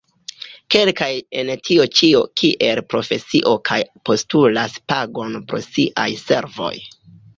[0.75, 1.09] Kelkaj
[1.41, 3.79] en tio ĉio kiel profesio kaj
[4.11, 6.77] postulas pagon pro siaj servoj.